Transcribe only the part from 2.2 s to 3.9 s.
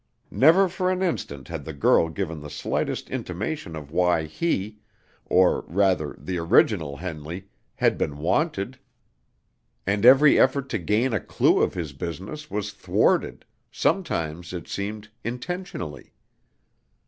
the slightest intimation